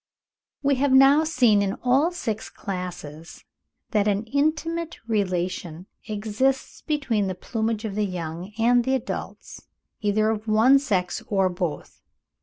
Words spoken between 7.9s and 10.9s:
the young and the adults, either of one